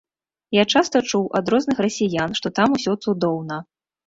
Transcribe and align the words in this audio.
Я 0.55 0.63
часта 0.77 1.01
чуў 1.09 1.27
ад 1.39 1.51
розных 1.55 1.83
расіян, 1.87 2.31
што 2.41 2.47
там 2.61 2.75
ўсё 2.79 2.97
цудоўна. 3.05 3.63